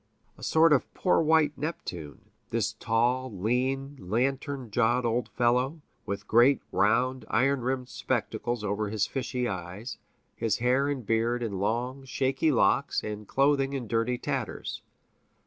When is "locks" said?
12.51-13.03